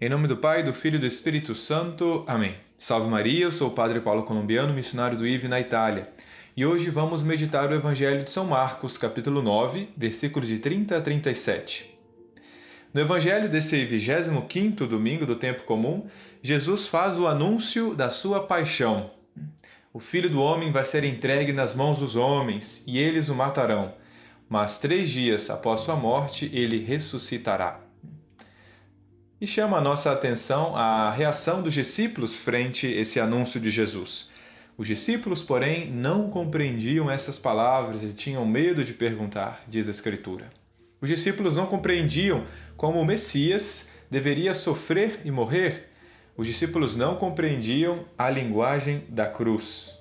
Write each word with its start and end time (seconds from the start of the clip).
Em 0.00 0.08
nome 0.08 0.26
do 0.26 0.36
Pai, 0.36 0.64
do 0.64 0.74
Filho 0.74 0.96
e 0.96 0.98
do 0.98 1.06
Espírito 1.06 1.54
Santo. 1.54 2.24
Amém. 2.26 2.56
Salve 2.76 3.08
Maria, 3.08 3.44
eu 3.44 3.52
sou 3.52 3.68
o 3.68 3.74
Padre 3.74 4.00
Paulo 4.00 4.24
Colombiano, 4.24 4.74
missionário 4.74 5.16
do 5.16 5.24
IVE 5.24 5.46
na 5.46 5.60
Itália. 5.60 6.08
E 6.56 6.66
hoje 6.66 6.90
vamos 6.90 7.22
meditar 7.22 7.70
o 7.70 7.74
Evangelho 7.74 8.24
de 8.24 8.30
São 8.30 8.44
Marcos, 8.44 8.98
capítulo 8.98 9.40
9, 9.40 9.90
versículos 9.96 10.48
de 10.48 10.58
30 10.58 10.98
a 10.98 11.00
37. 11.00 11.96
No 12.92 13.00
Evangelho 13.00 13.48
desse 13.48 13.86
25º 13.86 14.84
domingo 14.88 15.24
do 15.24 15.36
tempo 15.36 15.62
comum, 15.62 16.08
Jesus 16.42 16.88
faz 16.88 17.16
o 17.16 17.28
anúncio 17.28 17.94
da 17.94 18.10
sua 18.10 18.40
paixão. 18.40 19.12
O 19.92 20.00
Filho 20.00 20.28
do 20.28 20.42
Homem 20.42 20.72
vai 20.72 20.84
ser 20.84 21.04
entregue 21.04 21.52
nas 21.52 21.72
mãos 21.72 22.00
dos 22.00 22.16
homens, 22.16 22.82
e 22.84 22.98
eles 22.98 23.28
o 23.28 23.34
matarão. 23.34 23.94
Mas 24.48 24.76
três 24.76 25.08
dias 25.08 25.48
após 25.50 25.80
sua 25.80 25.94
morte, 25.94 26.50
ele 26.52 26.84
ressuscitará. 26.84 27.83
E 29.40 29.46
chama 29.46 29.78
a 29.78 29.80
nossa 29.80 30.12
atenção 30.12 30.76
a 30.76 31.10
reação 31.10 31.60
dos 31.60 31.74
discípulos 31.74 32.36
frente 32.36 32.86
a 32.86 33.00
esse 33.00 33.18
anúncio 33.18 33.60
de 33.60 33.68
Jesus. 33.68 34.30
Os 34.78 34.86
discípulos, 34.86 35.42
porém, 35.42 35.90
não 35.90 36.30
compreendiam 36.30 37.10
essas 37.10 37.38
palavras 37.38 38.02
e 38.04 38.12
tinham 38.12 38.46
medo 38.46 38.84
de 38.84 38.92
perguntar, 38.92 39.64
diz 39.68 39.88
a 39.88 39.90
Escritura. 39.90 40.50
Os 41.00 41.08
discípulos 41.08 41.56
não 41.56 41.66
compreendiam 41.66 42.44
como 42.76 43.00
o 43.00 43.04
Messias 43.04 43.90
deveria 44.10 44.54
sofrer 44.54 45.20
e 45.24 45.30
morrer. 45.30 45.90
Os 46.36 46.46
discípulos 46.46 46.96
não 46.96 47.16
compreendiam 47.16 48.04
a 48.16 48.30
linguagem 48.30 49.04
da 49.08 49.26
cruz. 49.26 49.98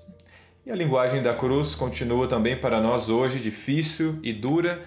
E 0.66 0.72
a 0.72 0.76
linguagem 0.76 1.22
da 1.22 1.34
cruz 1.34 1.76
continua 1.76 2.28
também 2.28 2.56
para 2.56 2.80
nós 2.80 3.10
hoje 3.10 3.40
difícil 3.40 4.18
e 4.24 4.32
dura 4.32 4.82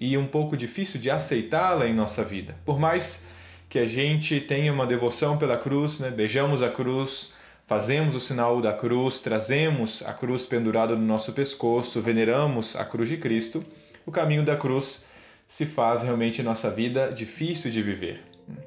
e 0.00 0.16
um 0.16 0.26
pouco 0.26 0.56
difícil 0.56 0.98
de 0.98 1.10
aceitá-la 1.10 1.86
em 1.86 1.94
nossa 1.94 2.24
vida. 2.24 2.56
Por 2.64 2.80
mais 2.80 3.26
que 3.70 3.78
a 3.78 3.86
gente 3.86 4.40
tenha 4.40 4.72
uma 4.72 4.84
devoção 4.84 5.38
pela 5.38 5.56
cruz, 5.56 6.00
né? 6.00 6.10
beijamos 6.10 6.60
a 6.60 6.68
cruz, 6.68 7.34
fazemos 7.68 8.16
o 8.16 8.20
sinal 8.20 8.60
da 8.60 8.72
cruz, 8.72 9.20
trazemos 9.20 10.02
a 10.04 10.12
cruz 10.12 10.44
pendurada 10.44 10.96
no 10.96 11.06
nosso 11.06 11.32
pescoço, 11.32 12.00
veneramos 12.00 12.74
a 12.74 12.84
cruz 12.84 13.08
de 13.08 13.16
Cristo, 13.16 13.64
o 14.04 14.10
caminho 14.10 14.44
da 14.44 14.56
cruz 14.56 15.06
se 15.46 15.64
faz 15.64 16.02
realmente 16.02 16.42
nossa 16.42 16.68
vida 16.68 17.12
difícil 17.12 17.70
de 17.70 17.80
viver. 17.80 18.20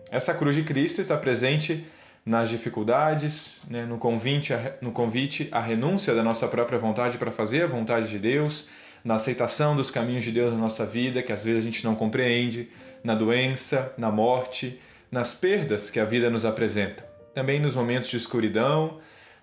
Essa 0.09 0.33
cruz 0.33 0.55
de 0.55 0.63
Cristo 0.63 1.01
está 1.01 1.17
presente 1.17 1.85
nas 2.25 2.49
dificuldades, 2.49 3.61
né? 3.69 3.85
no, 3.85 3.97
convite, 3.97 4.53
no 4.81 4.93
convite 4.93 5.49
à 5.51 5.59
renúncia 5.59 6.15
da 6.15 6.23
nossa 6.23 6.47
própria 6.47 6.79
vontade 6.79 7.17
para 7.17 7.29
fazer 7.29 7.63
a 7.63 7.67
vontade 7.67 8.07
de 8.07 8.17
Deus, 8.17 8.69
na 9.03 9.15
aceitação 9.15 9.75
dos 9.75 9.91
caminhos 9.91 10.23
de 10.23 10.31
Deus 10.31 10.53
na 10.53 10.59
nossa 10.59 10.85
vida, 10.85 11.21
que 11.21 11.33
às 11.33 11.43
vezes 11.43 11.59
a 11.61 11.65
gente 11.65 11.83
não 11.83 11.93
compreende, 11.93 12.69
na 13.03 13.13
doença, 13.13 13.93
na 13.97 14.09
morte, 14.09 14.79
nas 15.14 15.36
perdas 15.36 15.92
que 15.92 16.00
a 16.00 16.06
vida 16.06 16.28
nos 16.28 16.44
apresenta, 16.44 17.03
também 17.36 17.59
nos 17.59 17.75
momentos 17.75 18.09
de 18.09 18.17
escuridão, 18.17 18.97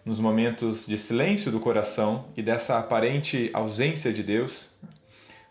nos 0.05 0.19
momentos 0.19 0.85
de 0.85 0.99
silêncio 0.99 1.53
do 1.53 1.61
coração 1.61 2.25
e 2.37 2.43
dessa 2.43 2.77
aparente 2.77 3.51
ausência 3.55 4.13
de 4.13 4.21
Deus. 4.21 4.77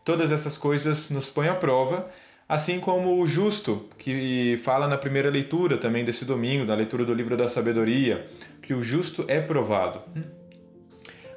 Todas 0.04 0.30
essas 0.30 0.58
coisas 0.58 1.10
nos 1.10 1.30
põem 1.30 1.48
à 1.48 1.56
prova, 1.56 2.10
assim 2.50 2.82
como 2.82 3.18
o 3.18 3.26
justo, 3.26 3.88
que 3.98 4.60
fala 4.62 4.90
na 4.90 4.98
primeira 4.98 5.30
leitura 5.30 5.78
também 5.78 6.04
desse 6.04 6.26
domingo, 6.26 6.66
na 6.66 6.76
leitura 6.76 7.06
do 7.06 7.14
livro 7.14 7.38
da 7.38 7.48
sabedoria, 7.48 8.28
que 8.62 8.74
o 8.74 8.84
justo 8.84 9.24
é 9.30 9.40
provado. 9.40 10.02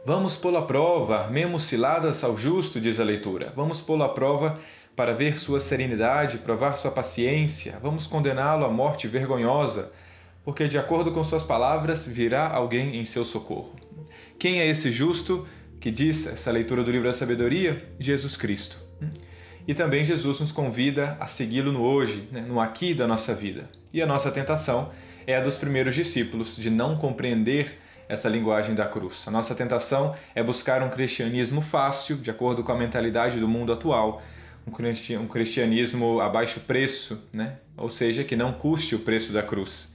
Vamos 0.05 0.35
pô-lo 0.35 0.57
à 0.57 0.63
prova, 0.63 1.17
armemos 1.17 1.63
ciladas 1.63 2.25
ao 2.25 2.37
justo, 2.37 2.81
diz 2.81 2.99
a 2.99 3.05
leitura. 3.05 3.53
Vamos 3.55 3.81
pô-lo 3.81 4.03
à 4.03 4.09
prova 4.09 4.59
para 4.97 5.15
ver 5.15 5.39
sua 5.39 5.61
serenidade, 5.61 6.39
provar 6.39 6.77
sua 6.77 6.91
paciência. 6.91 7.79
Vamos 7.81 8.05
condená-lo 8.05 8.65
à 8.65 8.69
morte 8.69 9.07
vergonhosa, 9.07 9.93
porque, 10.45 10.67
de 10.67 10.77
acordo 10.77 11.13
com 11.13 11.23
suas 11.23 11.45
palavras, 11.45 12.05
virá 12.05 12.49
alguém 12.49 12.97
em 12.97 13.05
seu 13.05 13.25
socorro. 13.25 13.77
Quem 14.41 14.59
é 14.59 14.67
esse 14.67 14.91
justo 14.91 15.47
que 15.79 15.89
diz 15.89 16.27
essa 16.27 16.51
leitura 16.51 16.83
do 16.83 16.91
livro 16.91 17.07
da 17.07 17.15
sabedoria? 17.15 17.89
Jesus 17.97 18.37
Cristo. 18.37 18.79
E 19.69 19.73
também 19.73 20.03
Jesus 20.03 20.41
nos 20.41 20.51
convida 20.51 21.17
a 21.21 21.29
segui-lo 21.29 21.71
no 21.71 21.81
hoje, 21.81 22.29
né, 22.33 22.41
no 22.41 22.61
aqui 22.61 22.93
da 22.93 23.07
nossa 23.07 23.33
vida. 23.33 23.71
E 23.95 24.03
a 24.03 24.07
nossa 24.07 24.33
tentação 24.33 24.91
é 25.29 25.37
a 25.37 25.41
dos 25.41 25.57
primeiros 25.57 25.95
discípulos, 25.95 26.57
de 26.57 26.71
não 26.71 26.97
compreender 26.97 27.79
essa 28.09 28.29
linguagem 28.29 28.75
da 28.75 28.87
cruz. 28.87 29.27
A 29.27 29.31
nossa 29.31 29.55
tentação 29.55 30.15
é 30.35 30.43
buscar 30.43 30.83
um 30.83 30.91
cristianismo 30.91 31.61
fácil, 31.61 32.17
de 32.17 32.31
acordo 32.31 32.63
com 32.63 32.73
a 32.73 32.77
mentalidade 32.77 33.39
do 33.39 33.49
mundo 33.49 33.73
atual, 33.73 34.23
um 34.67 35.27
cristianismo 35.27 36.21
a 36.21 36.29
baixo 36.29 36.61
preço, 36.61 37.23
né? 37.33 37.57
ou 37.77 37.89
seja, 37.89 38.23
que 38.23 38.37
não 38.37 38.53
custe 38.53 38.95
o 38.95 39.01
preço 39.01 39.33
da 39.33 39.43
cruz. 39.43 39.95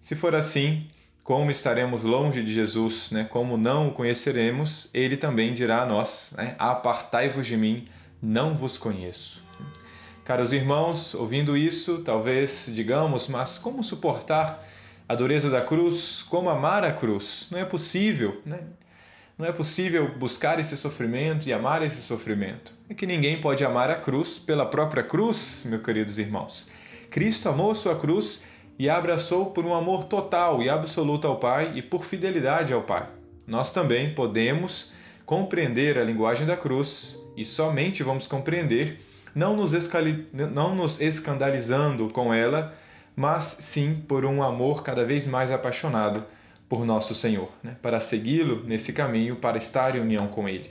Se 0.00 0.14
for 0.14 0.34
assim, 0.34 0.88
como 1.24 1.50
estaremos 1.50 2.04
longe 2.04 2.42
de 2.42 2.54
Jesus, 2.54 3.10
né? 3.10 3.24
como 3.24 3.56
não 3.56 3.88
o 3.88 3.92
conheceremos, 3.92 4.88
ele 4.94 5.16
também 5.16 5.52
dirá 5.52 5.82
a 5.82 5.86
nós: 5.86 6.32
né? 6.36 6.54
Apartai-vos 6.58 7.46
de 7.46 7.56
mim, 7.56 7.88
não 8.22 8.54
vos 8.54 8.78
conheço. 8.78 9.44
Caros 10.24 10.52
irmãos, 10.52 11.14
ouvindo 11.14 11.56
isso, 11.56 12.02
talvez 12.02 12.70
digamos, 12.72 13.28
mas 13.28 13.58
como 13.58 13.82
suportar 13.82 14.64
a 15.08 15.14
dureza 15.14 15.50
da 15.50 15.60
cruz? 15.60 16.24
Como 16.28 16.48
amar 16.48 16.84
a 16.84 16.92
cruz? 16.92 17.48
Não 17.50 17.58
é 17.58 17.64
possível, 17.64 18.40
né? 18.44 18.60
Não 19.38 19.46
é 19.46 19.52
possível 19.52 20.16
buscar 20.16 20.58
esse 20.58 20.76
sofrimento 20.76 21.46
e 21.46 21.52
amar 21.52 21.82
esse 21.82 22.00
sofrimento. 22.00 22.72
É 22.88 22.94
que 22.94 23.06
ninguém 23.06 23.40
pode 23.40 23.64
amar 23.64 23.90
a 23.90 23.96
cruz 23.96 24.38
pela 24.38 24.64
própria 24.64 25.02
cruz, 25.02 25.66
meus 25.68 25.82
queridos 25.82 26.18
irmãos. 26.18 26.70
Cristo 27.10 27.48
amou 27.48 27.74
sua 27.74 27.96
cruz 27.96 28.46
e 28.78 28.88
a 28.88 28.96
abraçou 28.96 29.46
por 29.50 29.64
um 29.64 29.74
amor 29.74 30.04
total 30.04 30.62
e 30.62 30.70
absoluto 30.70 31.26
ao 31.26 31.36
Pai 31.36 31.72
e 31.74 31.82
por 31.82 32.04
fidelidade 32.04 32.72
ao 32.72 32.82
Pai. 32.82 33.08
Nós 33.46 33.70
também 33.72 34.14
podemos 34.14 34.92
compreender 35.24 35.98
a 35.98 36.04
linguagem 36.04 36.46
da 36.46 36.56
cruz 36.56 37.22
e 37.36 37.44
somente 37.44 38.02
vamos 38.02 38.26
compreender 38.26 39.00
não 39.34 39.54
nos, 39.54 39.72
não 40.32 40.74
nos 40.74 41.00
escandalizando 41.00 42.08
com 42.08 42.32
ela, 42.32 42.74
mas 43.16 43.56
sim 43.60 44.04
por 44.06 44.26
um 44.26 44.42
amor 44.42 44.82
cada 44.82 45.04
vez 45.04 45.26
mais 45.26 45.50
apaixonado 45.50 46.24
por 46.68 46.84
nosso 46.84 47.14
Senhor, 47.14 47.50
né? 47.62 47.76
para 47.80 48.00
segui-lo 48.00 48.62
nesse 48.64 48.92
caminho, 48.92 49.36
para 49.36 49.56
estar 49.56 49.96
em 49.96 50.00
união 50.00 50.28
com 50.28 50.46
Ele. 50.48 50.70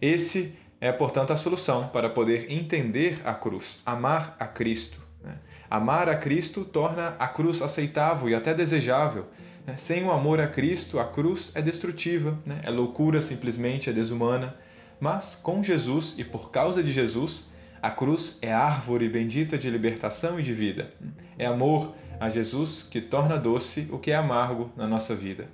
Esse 0.00 0.56
é, 0.80 0.92
portanto, 0.92 1.32
a 1.32 1.36
solução 1.36 1.88
para 1.88 2.10
poder 2.10 2.52
entender 2.52 3.20
a 3.24 3.34
cruz, 3.34 3.80
amar 3.86 4.36
a 4.38 4.46
Cristo. 4.46 5.00
Né? 5.22 5.34
Amar 5.70 6.08
a 6.10 6.14
Cristo 6.14 6.64
torna 6.64 7.16
a 7.18 7.26
cruz 7.26 7.62
aceitável 7.62 8.28
e 8.28 8.34
até 8.34 8.52
desejável. 8.52 9.26
Né? 9.66 9.76
Sem 9.76 10.04
o 10.04 10.12
amor 10.12 10.40
a 10.40 10.46
Cristo, 10.46 11.00
a 11.00 11.06
cruz 11.06 11.52
é 11.54 11.62
destrutiva, 11.62 12.38
né? 12.44 12.60
é 12.62 12.70
loucura 12.70 13.22
simplesmente, 13.22 13.88
é 13.88 13.92
desumana. 13.92 14.54
Mas 15.00 15.34
com 15.34 15.62
Jesus 15.62 16.16
e 16.18 16.24
por 16.24 16.50
causa 16.50 16.82
de 16.82 16.92
Jesus, 16.92 17.50
a 17.84 17.90
cruz 17.90 18.38
é 18.40 18.50
árvore 18.50 19.10
bendita 19.10 19.58
de 19.58 19.68
libertação 19.68 20.40
e 20.40 20.42
de 20.42 20.54
vida. 20.54 20.90
É 21.38 21.44
amor 21.44 21.94
a 22.18 22.30
Jesus 22.30 22.82
que 22.82 22.98
torna 22.98 23.36
doce 23.36 23.90
o 23.92 23.98
que 23.98 24.10
é 24.10 24.16
amargo 24.16 24.72
na 24.74 24.88
nossa 24.88 25.14
vida. 25.14 25.50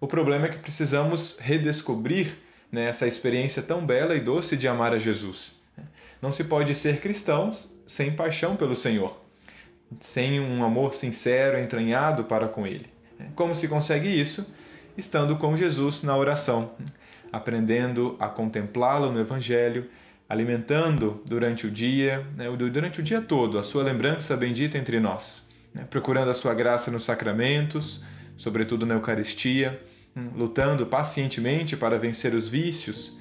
O 0.00 0.06
problema 0.06 0.46
é 0.46 0.50
que 0.50 0.58
precisamos 0.58 1.40
redescobrir 1.40 2.36
né, 2.70 2.86
essa 2.86 3.08
experiência 3.08 3.60
tão 3.60 3.84
bela 3.84 4.14
e 4.14 4.20
doce 4.20 4.56
de 4.56 4.68
amar 4.68 4.92
a 4.92 5.00
Jesus. 5.00 5.60
Não 6.22 6.30
se 6.30 6.44
pode 6.44 6.72
ser 6.76 7.00
cristão 7.00 7.50
sem 7.84 8.12
paixão 8.12 8.54
pelo 8.54 8.76
Senhor, 8.76 9.20
sem 9.98 10.38
um 10.38 10.62
amor 10.62 10.94
sincero, 10.94 11.58
entranhado 11.58 12.22
para 12.22 12.46
com 12.46 12.64
Ele. 12.64 12.86
Como 13.34 13.52
se 13.52 13.66
consegue 13.66 14.08
isso? 14.08 14.54
Estando 14.96 15.34
com 15.34 15.56
Jesus 15.56 16.04
na 16.04 16.16
oração, 16.16 16.70
aprendendo 17.32 18.14
a 18.20 18.28
contemplá-lo 18.28 19.10
no 19.10 19.18
Evangelho, 19.18 19.90
alimentando 20.28 21.22
durante 21.26 21.66
o 21.66 21.70
dia, 21.70 22.26
né, 22.36 22.46
durante 22.56 23.00
o 23.00 23.02
dia 23.02 23.20
todo, 23.20 23.58
a 23.58 23.62
sua 23.62 23.82
lembrança 23.82 24.36
bendita 24.36 24.76
entre 24.76 24.98
nós, 24.98 25.48
né, 25.72 25.86
procurando 25.88 26.30
a 26.30 26.34
sua 26.34 26.54
graça 26.54 26.90
nos 26.90 27.04
sacramentos, 27.04 28.02
sobretudo 28.36 28.84
na 28.84 28.94
Eucaristia, 28.94 29.80
hum, 30.16 30.30
lutando 30.34 30.84
pacientemente 30.86 31.76
para 31.76 31.98
vencer 31.98 32.34
os 32.34 32.48
vícios 32.48 33.18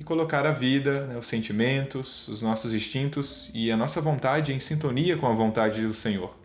e 0.00 0.04
colocar 0.04 0.46
a 0.46 0.52
vida, 0.52 1.06
né, 1.06 1.16
os 1.16 1.26
sentimentos, 1.26 2.26
os 2.28 2.42
nossos 2.42 2.72
instintos 2.72 3.50
e 3.54 3.70
a 3.70 3.76
nossa 3.76 4.00
vontade 4.00 4.52
em 4.52 4.60
sintonia 4.60 5.16
com 5.16 5.26
a 5.26 5.32
vontade 5.32 5.86
do 5.86 5.94
Senhor. 5.94 6.36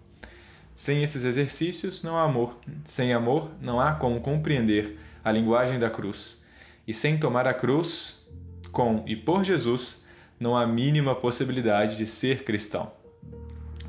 Sem 0.75 1.03
esses 1.03 1.23
exercícios 1.23 2.01
não 2.01 2.17
há 2.17 2.23
amor. 2.23 2.57
Sem 2.83 3.13
amor 3.13 3.51
não 3.61 3.79
há 3.79 3.93
como 3.93 4.19
compreender 4.21 4.97
a 5.23 5.31
linguagem 5.31 5.77
da 5.77 5.89
cruz. 5.89 6.43
E 6.87 6.93
sem 6.93 7.17
tomar 7.17 7.47
a 7.47 7.53
cruz, 7.53 8.27
com 8.71 9.03
e 9.07 9.15
por 9.15 9.43
Jesus, 9.43 10.02
não 10.39 10.55
há 10.55 10.65
mínima 10.65 11.15
possibilidade 11.15 11.95
de 11.95 12.05
ser 12.05 12.43
cristão. 12.43 12.91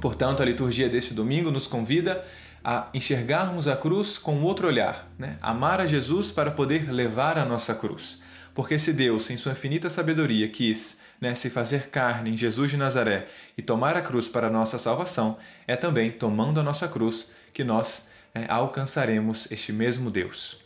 Portanto, 0.00 0.43
a 0.43 0.46
liturgia 0.46 0.88
desse 0.88 1.14
domingo 1.14 1.50
nos 1.50 1.67
convida 1.67 2.25
a 2.62 2.88
enxergarmos 2.94 3.69
a 3.69 3.76
cruz 3.76 4.17
com 4.17 4.43
outro 4.43 4.67
olhar, 4.67 5.11
né? 5.19 5.38
amar 5.43 5.81
a 5.81 5.87
Jesus 5.87 6.31
para 6.31 6.50
poder 6.50 6.91
levar 6.91 7.37
a 7.38 7.44
nossa 7.44 7.75
cruz. 7.75 8.23
Porque 8.55 8.79
se 8.79 8.93
Deus, 8.93 9.29
em 9.31 9.37
sua 9.37 9.52
infinita 9.52 9.91
sabedoria, 9.91 10.49
quis 10.49 11.00
né, 11.20 11.35
se 11.35 11.50
fazer 11.50 11.88
carne 11.88 12.31
em 12.31 12.37
Jesus 12.37 12.70
de 12.70 12.76
Nazaré 12.76 13.26
e 13.58 13.62
tomar 13.62 13.96
a 13.96 14.02
cruz 14.02 14.29
para 14.29 14.46
a 14.46 14.50
nossa 14.50 14.79
salvação, 14.79 15.37
é 15.67 15.75
também 15.75 16.11
tomando 16.11 16.61
a 16.61 16.62
nossa 16.62 16.87
cruz 16.87 17.31
que 17.52 17.64
nós 17.64 18.06
né, 18.35 18.46
alcançaremos 18.49 19.50
este 19.50 19.73
mesmo 19.73 20.11
Deus. 20.11 20.63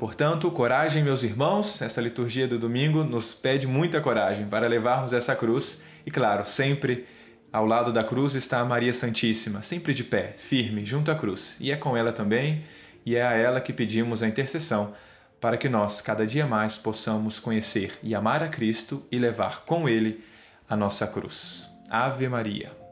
Portanto, 0.00 0.50
coragem, 0.50 1.04
meus 1.04 1.22
irmãos, 1.22 1.82
essa 1.82 2.00
liturgia 2.00 2.48
do 2.48 2.58
domingo 2.58 3.04
nos 3.04 3.34
pede 3.34 3.66
muita 3.66 4.00
coragem 4.00 4.46
para 4.46 4.66
levarmos 4.66 5.12
essa 5.12 5.36
cruz 5.36 5.82
e, 6.06 6.10
claro, 6.10 6.42
sempre 6.46 7.06
ao 7.52 7.66
lado 7.66 7.92
da 7.92 8.02
cruz 8.02 8.34
está 8.34 8.60
a 8.60 8.64
Maria 8.64 8.94
Santíssima, 8.94 9.60
sempre 9.60 9.92
de 9.92 10.02
pé, 10.02 10.32
firme, 10.38 10.86
junto 10.86 11.10
à 11.10 11.14
cruz. 11.14 11.58
E 11.60 11.70
é 11.70 11.76
com 11.76 11.94
ela 11.94 12.14
também, 12.14 12.64
e 13.04 13.14
é 13.14 13.22
a 13.22 13.34
ela 13.34 13.60
que 13.60 13.74
pedimos 13.74 14.22
a 14.22 14.26
intercessão 14.26 14.94
para 15.38 15.58
que 15.58 15.68
nós, 15.68 16.00
cada 16.00 16.26
dia 16.26 16.46
mais, 16.46 16.78
possamos 16.78 17.38
conhecer 17.38 17.98
e 18.02 18.14
amar 18.14 18.42
a 18.42 18.48
Cristo 18.48 19.04
e 19.12 19.18
levar 19.18 19.66
com 19.66 19.86
Ele 19.86 20.24
a 20.66 20.74
nossa 20.74 21.06
cruz. 21.06 21.68
Ave 21.90 22.26
Maria. 22.26 22.89